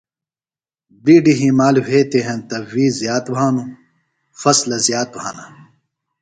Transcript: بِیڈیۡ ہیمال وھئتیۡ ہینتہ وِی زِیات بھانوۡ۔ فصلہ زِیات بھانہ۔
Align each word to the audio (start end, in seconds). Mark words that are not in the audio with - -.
بِیڈیۡ 1.03 1.37
ہیمال 1.41 1.75
وھئتیۡ 1.87 2.25
ہینتہ 2.27 2.57
وِی 2.71 2.85
زِیات 2.97 3.25
بھانوۡ۔ 3.33 3.71
فصلہ 4.39 4.77
زِیات 4.85 5.09
بھانہ۔ 5.15 5.45